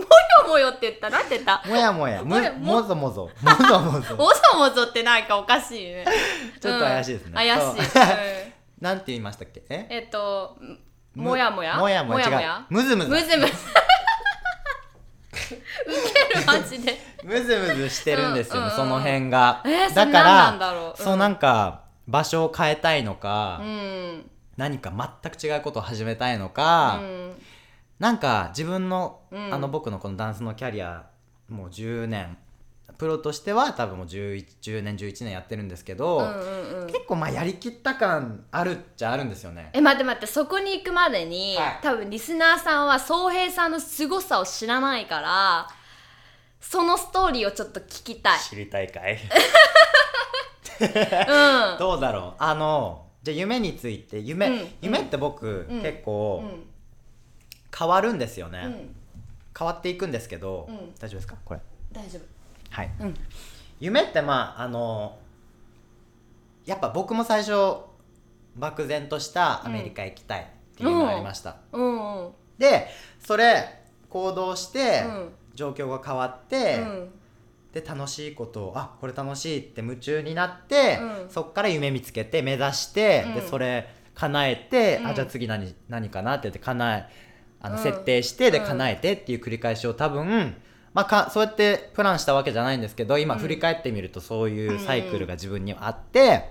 [0.03, 1.61] よもよって言ったなんて言った。
[1.67, 2.21] もやもや。
[2.23, 3.29] むもやももぞもぞ。
[3.41, 4.15] もぞもぞ。
[4.17, 6.05] もぞもぞってなんかおかしいね。
[6.61, 7.29] ちょっと怪しいですね。
[7.29, 8.03] うん怪しい、そう。
[8.03, 8.53] うん。
[8.79, 9.63] なんて言いましたっけ？
[9.69, 9.87] え？
[9.89, 10.55] えっと
[11.15, 11.75] むもやもや？
[11.77, 12.27] もやもや。
[12.29, 12.65] 違う。
[12.69, 13.53] ムズムズむずむず。
[15.41, 15.47] ウ
[16.33, 18.75] ケるマジでムズムズしてるんですよね、うんうんうん。
[18.77, 24.29] その辺が、えー、そだからだろう、そうなんか場所を変えたいのか、うん。
[24.57, 27.33] 何か全く違うことを始めたいのうか、ん。
[27.99, 29.53] なんか自分の、うん。
[29.53, 31.05] あの僕のこのダンスのキャリア
[31.49, 32.37] もう10年。
[32.97, 36.87] プロとしては多分もう 11, 10年11年やってるんですけど、うんうんうん。
[36.87, 39.69] 結構まあやりきった感あるっちゃあるんですよね。
[39.71, 41.79] え待って待ってそこに行くまでに、はい。
[41.81, 45.67] 多分リスナーさんは宗平さんの凄さを知らないから
[46.61, 48.39] そのストーリーをちょっと聞きたい。
[48.39, 49.17] 知りたいかい？
[50.79, 51.79] うん。
[51.79, 52.43] どうだろう？
[52.43, 54.67] あのじゃあ夢について夢、うん。
[54.81, 55.81] 夢って僕、うん。
[55.81, 56.65] 結構うん。
[57.77, 58.95] 変わるんですよね、うん。
[59.57, 60.93] 変わっていくんですけど、うん。
[60.99, 61.35] 大丈夫ですか？
[61.45, 61.59] これ。
[61.91, 62.21] 大丈夫。
[62.69, 62.91] はい。
[62.99, 63.13] うん。
[63.79, 65.17] 夢ってまああの
[66.65, 67.77] やっぱ僕も最初
[68.55, 72.25] 漠然としたアメリカ行きたいっていうのがありました、うん。
[72.25, 72.31] うん。
[72.57, 72.87] で
[73.19, 77.09] それ行動して、うん状況が変わって、うん。
[77.73, 81.29] で楽しいことをあこれ楽しいって夢中になって、うん。
[81.29, 83.35] そっから夢見つけて目指して、うん。
[83.35, 85.07] でそれ叶えて、うん。
[85.07, 87.09] あじゃあ次何何かなって言って叶え
[87.61, 87.83] あの、うん。
[87.83, 88.65] 設定してでうん。
[88.65, 90.55] 叶えてっていう繰り返しを多分、
[90.93, 93.41] まあ、かそうやってプランしたわけじゃないんですけど今うん。
[93.41, 96.49] 振り返ってみるとそういうサイクルが自分にはあって、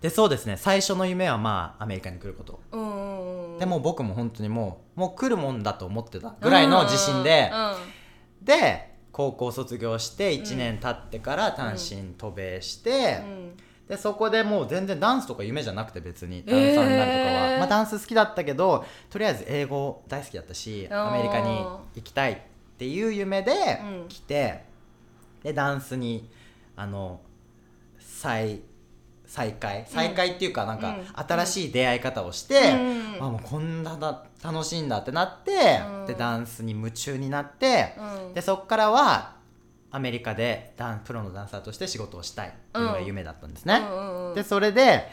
[0.00, 2.60] でそうですね最初の夢はまあアメリカに来ること。
[3.56, 7.50] うんうんうんでも僕も本当にもうもう来るもんだと思ってたぐらいの自信で、
[8.42, 13.56] で高校卒業して1年経ってから単身渡米して、うん。
[13.88, 21.64] でそこでもう全然ダンスとか夢じゃなくて別にダンサーになるとかは、えーまあ、ダンス好きだったけどとりあえず英語大好きだったしアメリカに
[21.94, 22.36] 行きたいっ
[22.78, 24.08] ていう夢でうん。
[24.08, 24.64] 来て、
[25.42, 26.28] でダンスに
[26.74, 27.20] あの
[27.98, 28.60] 再
[29.36, 29.84] 再会。
[29.86, 31.04] 再会っていうかなんかうん。
[31.28, 32.72] 新しい出会い方をして、
[33.18, 33.24] うん。
[33.26, 36.06] あもうこんなだ楽しいんだってなって、うん。
[36.06, 37.94] でダンスに夢中になって、
[38.26, 38.34] うん。
[38.34, 39.36] でそっからは
[39.90, 43.82] アメリカでダンプロのダンサーとして仕事をしたいっていうのが夢だったんですね。
[44.34, 45.06] でそれで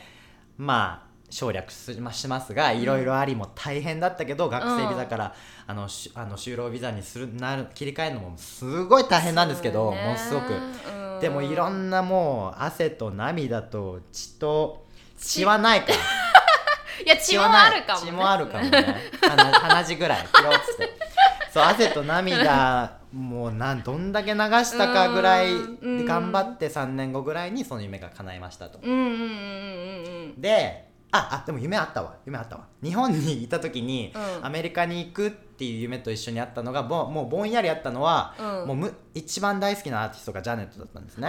[0.57, 10.53] まあ省略しましますがいろいろありも大変だったけど、学生ビザからあのしあの就労ビザにするなる切り替えるのもすごい大変なんですけど、ものすごく。
[10.53, 11.19] うん。
[11.19, 14.85] でもいろんなもう汗と涙と血と
[15.17, 15.87] 血はないか。
[15.87, 15.93] ら。
[17.03, 18.95] いや血もあるかも、ね、血もあるかもね。
[19.19, 20.93] 鼻鼻血ぐらいピロッつって。
[21.51, 28.79] そう汗と涙もうなんどんだけ流したかぐらい頑張って3年後ぐらいにその夢が叶いましたと。
[28.83, 30.41] うんうんうんうんうん。
[30.41, 32.15] でああでも夢あったわ。
[32.25, 32.65] 夢あったわ。
[32.81, 34.45] 日本にいた時に、うん。
[34.45, 38.67] アメリカに行くっていう夢と一緒にあったのがもうもうぼんやりあったのは、うん。
[38.67, 41.27] もうむ一番大好きなアーティストがジャネットだったんですね、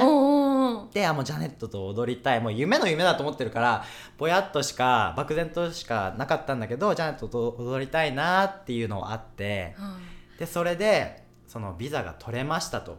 [0.93, 2.41] であもうジャネットと踊りたい。
[2.41, 3.85] もう夢の夢だと思ってるから
[4.17, 9.77] ぼやっとしか漠然としかなかったんだけどジャネットと踊りたいなっていうのがあって。
[10.39, 12.99] でそれでそのビザが取れましたと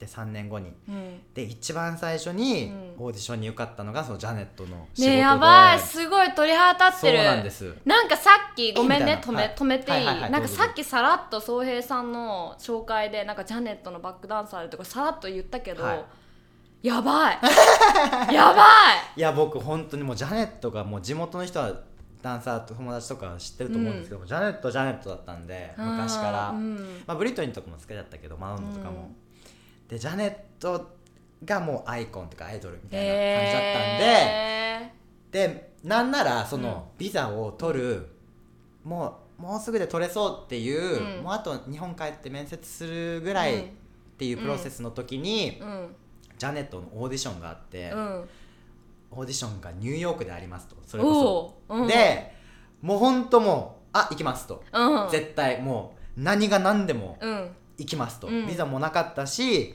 [0.00, 0.72] うんで3年後に。
[0.88, 1.20] うん。
[1.34, 3.04] で一番最初にうん。
[3.04, 5.78] オーディションに受かったのがそのジャネットの仕事で、ねえやばい。
[5.78, 7.18] すごい鳥肌立ってる。
[7.18, 7.74] そうなんです。
[7.84, 16.04] なんかさっきごめんね止め,、止めていい,、なんかさっきさらっと宗平さんの紹介でなんかジャネットのバックダンサーでとかさらっと言ったけど、はい。
[16.82, 17.38] やばい。
[18.32, 18.64] やば
[19.16, 19.18] い。
[19.18, 21.70] いや僕本当にもうジャネットがもう地元の人は
[22.22, 29.16] ダンサーと友達とか知ってると思うんですけど、ジャネットジャネットだったんで昔から、うんまあ、ブリトニーとかも好きだったけどマウンドとかも、うん
[29.90, 30.96] でジャネット
[31.44, 34.92] がもうアイコンとかアイドルみたいな感じだったんで、へ
[35.32, 38.06] でなんならそのビザを取る、
[38.84, 41.24] もうもうすぐで取れそうっていう、うん。
[41.24, 43.64] もうあと日本帰って面接するぐらいっ
[44.18, 45.96] ていうプロセスの時に、ーうん。
[46.38, 48.28] ジャネットのオーディションがあって、うん。
[49.12, 50.76] オーディションがニューヨークでありますと。
[50.86, 51.86] それこそ。
[51.86, 52.34] で
[52.82, 55.10] もうほんともうあ行きますと、うん。
[55.10, 57.50] 絶対もう何が何でもうん。
[57.78, 58.46] 行きますと、うん。
[58.46, 59.74] ビザもなかったし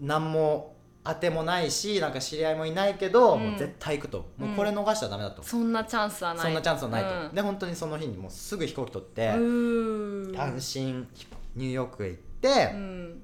[0.00, 3.50] 何も当てもないしなんか知り合いもいないけど、うん。
[3.50, 4.26] もう絶対行くと。
[4.36, 6.44] もうこれ逃したらダメだと、そんなチャンスはない。
[6.44, 7.34] そんなチャンスはないと、うん。
[7.34, 9.28] で本当にその日にもうすぐ飛行機取って、
[10.36, 11.06] 単身
[11.54, 13.22] ニューヨークへ行って、うん。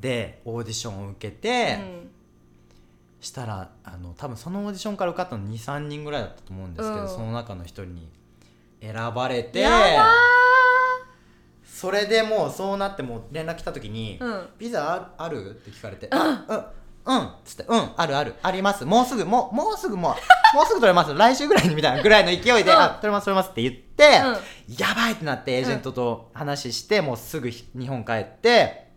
[0.00, 2.10] でオーディションを受けうて、ん。
[3.20, 7.08] したらあの多分そのオーディションから受かったの23人ぐらいだったと思うんですけど、うん。
[7.08, 8.08] その中の一人に
[8.80, 9.76] 選ばれてやば
[11.82, 16.64] それでもうそうなってもう連絡来た時にーうん「ビザあるある?」って聞かれて「うん。
[17.04, 18.36] うん」っつって「うんあるある。
[18.40, 18.84] あります。
[18.84, 20.14] もうすぐもうもうすぐもう
[20.56, 21.12] もうすぐ取れます。
[21.12, 22.78] 来週ぐらいに」みたいなぐらいの勢いで「うん。
[22.78, 24.04] あ取れます取れます」って言って、
[24.80, 28.92] やばいってなってエージェントと話して、もうすぐ日本帰って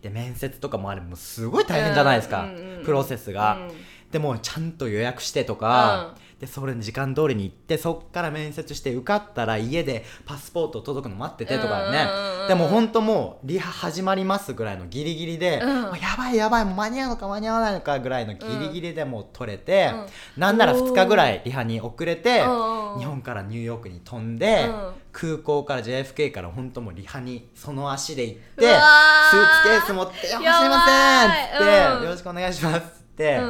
[0.00, 3.56] で面接とかもあれもうすごい大変じゃないですか、うんうんうんプロセスが。
[3.56, 3.72] うん。
[4.12, 12.08] でもうちゃんと予約してとか、でそれに時間通りに行ってそっから面接して受かったら家でパスポート届くの待っててとかね、
[12.48, 15.70] でも本当もうリハ始まりますぐらいのギリギリで、うん。
[15.98, 19.90] やばいやばいもう間に合うのか間に合わないのかぐらいのギリギリでもう取れて、
[20.36, 20.40] うん。
[20.40, 24.92] なんなら2日ぐらいリハに遅れて、うん日本からニューヨークに飛んで、うん。
[25.12, 32.02] 空港から JFK から本当もうリハにその足で行ってスーツケース持って「すいません」って、うん。
[32.04, 33.40] よろしくお願いします」って。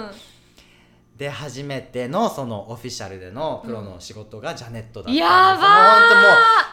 [1.14, 5.54] うんで初めてのそのオフィシャルでのプロの仕事がジャネットだったやばー。
[5.54, 6.22] もう本当も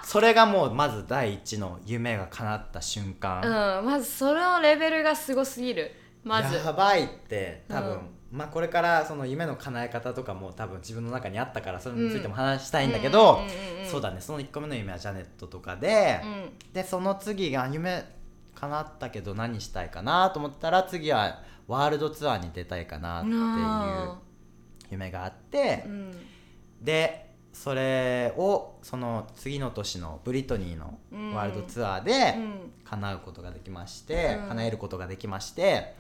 [0.04, 3.42] うそれがもうまず第一の夢が叶った瞬間、
[3.80, 5.92] うん、まずそのレベルがすごすぎる。
[6.24, 6.56] まず。
[6.56, 8.00] やばいって多分、うん。
[8.32, 13.42] まあこれからその夢の叶え方とかも多分自分の中にあったからそれについても話したいんだけど、
[13.92, 14.22] そうだね。
[14.22, 16.74] その1個目の夢はジャネットとかで、うん。
[16.74, 18.04] でその次が夢
[18.56, 24.31] 叶ったけど何したいかなと思ったら次はワールドツアーに出たいかなっていう
[24.92, 26.12] 夢があって、うん。
[26.82, 31.34] でそれをその次の年のブリトニーのうん。
[31.34, 32.72] ワールドツアーでうん。
[32.84, 34.48] 叶うことができまして、うん。
[34.50, 35.96] 叶えることができまして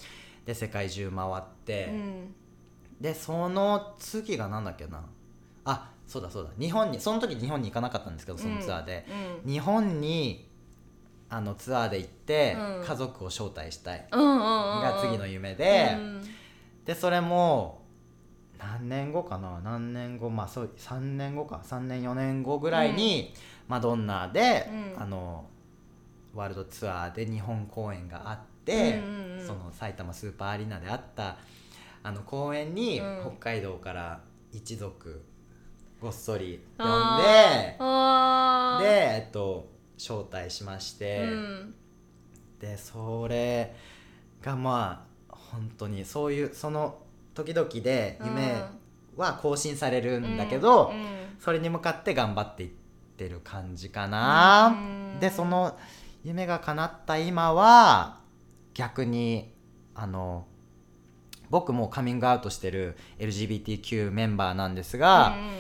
[0.45, 2.35] で世界中回って、うん。
[2.99, 5.03] でその次が何だっけな。
[5.65, 6.49] あそうだそうだ。
[6.59, 9.05] 日本にその時日本に行かなかったんですけどそのツアーで、
[9.45, 9.51] うん。
[9.51, 10.49] 日本に
[11.29, 12.85] あのツアーで行って、うん。
[12.85, 14.07] 家族を招待したい。
[14.11, 16.23] が次の夢で、うん。
[16.85, 17.80] でそれも
[18.61, 19.59] 何年後かな？
[19.63, 20.29] 何年後？
[20.29, 21.61] まあそう3年後か。
[21.63, 23.33] 3年4年後ぐらいに、
[23.67, 25.01] マドンナで、うん。
[25.01, 25.45] あの
[26.35, 29.47] ワールドツアーで日本公演があって、うんうんうん。
[29.47, 31.37] その埼玉スーパーアリーナであった
[32.03, 33.21] あの公演に、うん。
[33.39, 34.21] 北海道から
[34.51, 35.23] 一族
[35.99, 41.23] ごっそり呼んあでで、えっと、招待しまして。
[41.23, 41.73] うん。
[42.59, 43.75] でそれ
[44.41, 46.99] がまあ本当にそういうその
[47.33, 48.63] 時々で夢
[49.15, 52.69] は更新されるんだけど、うんそれに向かって頑張っていっ
[53.17, 55.19] てる感じかな、うん。
[55.19, 55.75] でその
[56.23, 58.19] 夢が叶った今は
[58.75, 59.51] 逆に
[59.95, 60.45] あの
[61.49, 65.51] 僕もカミングアウトしてる LGBTQ メンバーなんですが、うんうん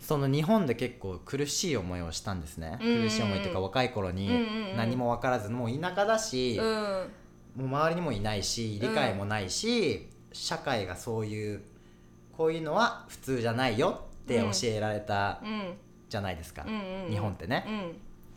[0.00, 3.02] その日本で結構苦しい思いをしたんですね、うん。
[3.02, 4.76] 苦しい思いというか若い頃にうんうんうん。
[4.76, 7.10] 何も分からずもう田舎だし、うん。
[7.56, 11.62] もう周りにもいないし理解もないし、社会がそういう
[12.36, 15.74] こういうのは普通じゃないよって教えられたうん
[16.08, 17.04] じゃないですか、うん。
[17.04, 17.64] うん日本ってね、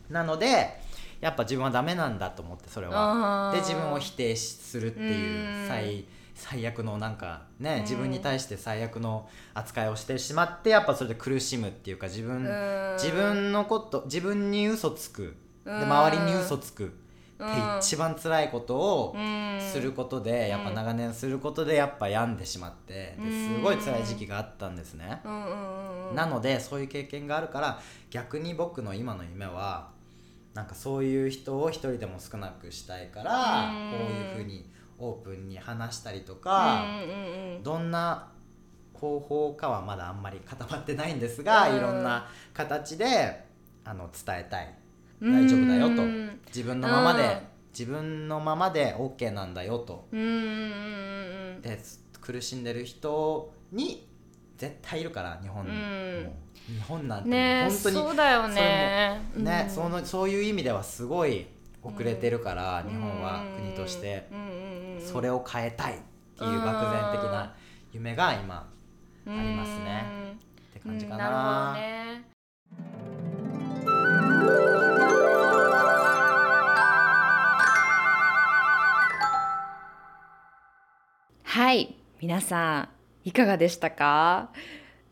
[0.08, 0.14] うん。
[0.14, 0.80] なので
[1.20, 3.50] やっぱ自分はダメなんだと思ってそれは。
[3.52, 5.68] で自分を否定するっていううん。
[5.68, 7.82] 最最悪のなんかね、うん。
[7.82, 12.98] 自分に対して最悪の扱いをしてしまってやっぱそれで苦しむっていうか自分、うん。
[12.98, 15.36] 自分のこと自分に嘘つく。
[15.64, 15.82] でうん。
[15.84, 16.92] 周りに嘘つく
[17.78, 25.20] 一番辛いことをうんすることでやっぱ長年することでやっぱ病んでしまってですごい辛い時期があったんですね。
[26.14, 27.80] なのでそういう経験があるから
[28.10, 29.90] 逆に僕の今の夢は
[30.54, 33.90] なんかそういう人を一人でも少なくしたいからうん。
[33.90, 36.86] こういうふうにオープンに話したりとか、
[37.64, 38.28] どんな
[38.92, 41.76] 方法かはまだあんまり固まってないんですが、うん。
[41.78, 43.44] いろんな形で
[43.84, 44.74] あの伝えたい
[45.22, 46.02] 大丈夫だよと。
[46.02, 46.40] うん。
[46.46, 47.38] 自分のままで、うん。
[47.70, 50.08] 自分のままで OK なんだよと。
[50.12, 51.78] で
[52.20, 54.08] 苦しんでる人に
[54.56, 59.20] 絶対いるから日本日本なんて本当にそうだよね。
[59.68, 61.46] そのそういう意味ではすごい
[61.82, 64.28] 遅れてるから、日本は国として。
[65.04, 65.96] それを変えたいっ
[66.38, 67.54] ていう漠然的な
[67.92, 68.66] 夢が今
[69.26, 70.34] ありますね。
[70.70, 71.28] って感じかな。
[71.28, 71.34] うん。
[71.74, 71.84] なる
[72.14, 72.33] ほどね
[81.54, 81.94] はい。
[82.20, 82.88] 皆さん
[83.28, 84.48] いかがでしたか？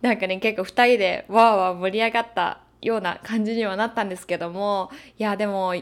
[0.00, 4.90] なんかね結構2人でわーわー盛り上がったような感じにはなったんですけども。
[5.20, 5.72] いやでも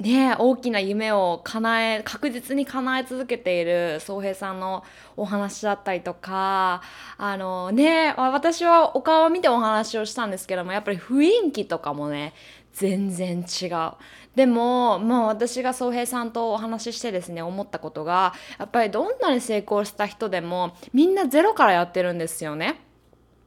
[0.00, 4.82] ね大きな夢を叶え確実に叶え続けている宗平さんの
[5.14, 6.80] お話だったりとか
[7.18, 12.32] あのね私はお顔を見てお話をしたんですけどもやっぱり雰囲気とかもね
[12.72, 13.92] 全然違う。
[14.34, 22.80] でもまあ私が宗平さんとお話ししてですね思ったことがやっぱりどんなに成功した人でもみんなゼロからやってるんですよね。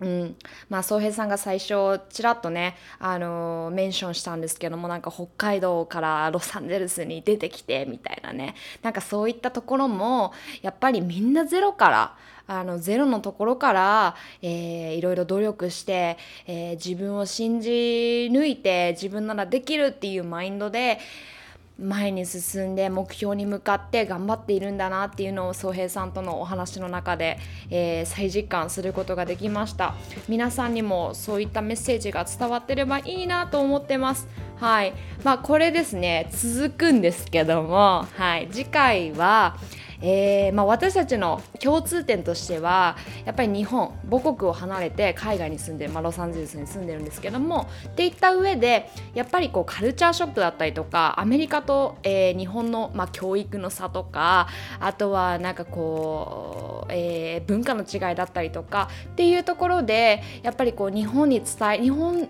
[0.01, 0.36] うん、
[0.67, 12.17] まあ宗平さんが最初ちらっとね、あのーメンションしたんですけどもなんか北海道からロサンゼルスに出てきてみたいなねなんかそういったところもやっぱりみんなゼロから
[12.47, 16.17] あのゼロのところから、えーいろいろ努力して、
[16.47, 17.69] えー自分を信じ
[18.31, 20.99] 抜いて自分ならできるっていうマインドで
[21.79, 27.39] 前に進んで目標に向かって頑張っているんだなっていうのを宗平さんとのお話の中で、
[27.69, 29.95] えー再実感することができました。
[30.27, 34.27] 皆さんにもそういったメッセージが伝わってればいいなと思ってます。
[34.57, 34.93] はい。
[35.23, 36.29] まあこれですね。
[36.31, 38.05] 続くんですけども。
[38.15, 38.47] はい。
[38.51, 39.57] 次回は
[40.01, 54.47] えーまあ、私たちの共通点としてはやっぱり日本母国を離れて海外に住んで、まあ、ロサンゼルスに住んでるんですけどもっていった上でやっぱりこうカルチャーショックだったりとかアメリカと、えー日本の、まあ、教育の差とか
[54.79, 62.29] あとはなんかこう、えー文化の違いだったりとかっていうところでやっぱりこう日本に伝え日本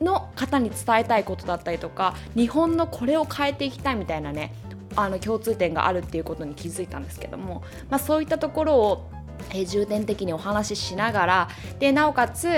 [0.00, 4.52] の方に伝えたいことだったりとか日本のこれを変えていきたいみたいなね
[4.98, 9.10] あの共通点があるっていうことに気づいたんですけども、まあ、そういったところを
[9.52, 12.48] え重点的にお話ししながらでなおかつ、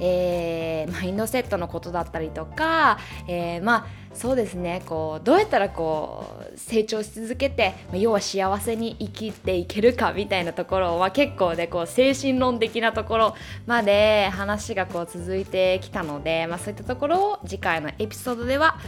[0.00, 13.34] えーマインドセットのことだったりとか、えーまあそうですねこうどうやったらこう成長し続けて、ま要は幸せに生きていけるかみたいなところは結構ねこう精神論的なところ
[13.66, 18.78] まで話がこう続いてきたので、まあ、そういったところを次回のエピソードでは、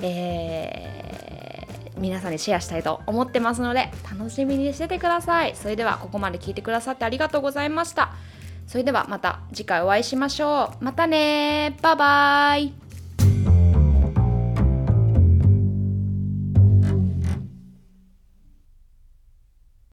[0.00, 1.49] えー
[2.00, 5.54] 皆さんにシェアしたいと思ってますので楽しみにしててください。
[5.54, 8.12] それではここまで聞いてくださってありがとうございました。
[8.66, 10.84] それではまた次回お会いしましょう。
[10.84, 12.89] またねバイバイ。